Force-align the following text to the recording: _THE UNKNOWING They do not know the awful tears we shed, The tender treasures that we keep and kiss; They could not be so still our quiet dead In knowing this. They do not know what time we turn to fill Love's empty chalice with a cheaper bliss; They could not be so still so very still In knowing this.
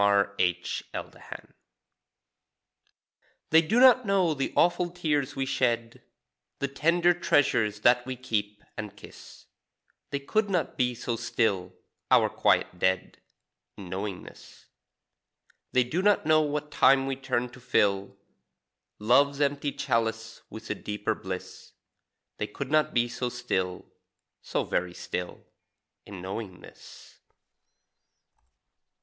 _THE 0.03 0.53
UNKNOWING 0.97 1.53
They 3.51 3.61
do 3.61 3.79
not 3.79 4.03
know 4.03 4.33
the 4.33 4.51
awful 4.55 4.89
tears 4.89 5.35
we 5.35 5.45
shed, 5.45 6.01
The 6.57 6.67
tender 6.67 7.13
treasures 7.13 7.81
that 7.81 8.03
we 8.07 8.15
keep 8.15 8.63
and 8.75 8.95
kiss; 8.97 9.45
They 10.09 10.17
could 10.19 10.49
not 10.49 10.75
be 10.75 10.95
so 10.95 11.17
still 11.17 11.75
our 12.09 12.29
quiet 12.29 12.79
dead 12.79 13.19
In 13.77 13.89
knowing 13.89 14.23
this. 14.23 14.65
They 15.71 15.83
do 15.83 16.01
not 16.01 16.25
know 16.25 16.41
what 16.41 16.71
time 16.71 17.05
we 17.05 17.15
turn 17.15 17.49
to 17.49 17.59
fill 17.59 18.17
Love's 18.97 19.39
empty 19.39 19.71
chalice 19.71 20.41
with 20.49 20.67
a 20.71 20.73
cheaper 20.73 21.13
bliss; 21.13 21.73
They 22.37 22.47
could 22.47 22.71
not 22.71 22.95
be 22.95 23.07
so 23.07 23.29
still 23.29 23.85
so 24.41 24.63
very 24.63 24.95
still 24.95 25.45
In 26.07 26.23
knowing 26.23 26.61
this. 26.61 27.19